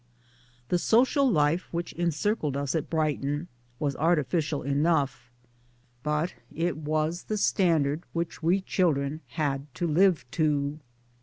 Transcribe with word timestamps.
The 0.69 0.79
social 0.79 1.29
life 1.29 1.71
which 1.71 1.93
encircled 1.93 2.57
us 2.57 2.73
at 2.73 2.89
Brighton 2.89 3.47
was 3.77 3.95
artificial 3.97 4.63
enough; 4.63 5.29
but 6.01 6.33
it 6.51 6.75
was 6.77 7.25
the 7.25 7.37
standard 7.37 8.01
which 8.11 8.41
we 8.41 8.61
children 8.61 9.21
had 9.27 9.71
to 9.75 9.85
live 9.85 10.25
to. 10.31 10.79